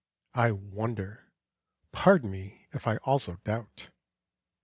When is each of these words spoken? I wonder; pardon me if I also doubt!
I 0.33 0.51
wonder; 0.51 1.31
pardon 1.91 2.31
me 2.31 2.65
if 2.73 2.87
I 2.87 2.97
also 3.05 3.35
doubt! 3.43 3.91